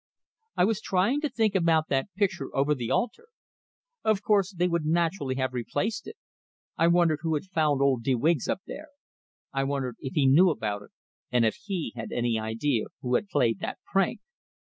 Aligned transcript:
I 0.57 0.65
was 0.65 0.81
trying 0.81 1.21
to 1.21 1.29
think 1.29 1.53
about 1.53 1.89
that 1.89 2.07
picture 2.15 2.49
over 2.57 2.73
the 2.73 2.89
altar. 2.89 3.27
Of 4.03 4.23
course, 4.23 4.51
they 4.51 4.67
would 4.67 4.83
naturally 4.83 5.35
have 5.35 5.53
replaced 5.53 6.07
it! 6.07 6.17
I 6.75 6.87
wondered 6.87 7.19
who 7.21 7.35
had 7.35 7.43
found 7.45 7.83
old 7.83 8.01
de 8.01 8.15
Wiggs 8.15 8.47
up 8.49 8.61
there; 8.65 8.87
I 9.53 9.63
wondered 9.63 9.97
if 9.99 10.13
he 10.15 10.25
knew 10.25 10.49
about 10.49 10.81
it, 10.81 10.89
and 11.31 11.45
if 11.45 11.53
he 11.53 11.93
had 11.95 12.11
any 12.11 12.39
idea 12.39 12.85
who 13.03 13.13
had 13.13 13.27
played 13.29 13.59
that 13.59 13.77
prank. 13.93 14.21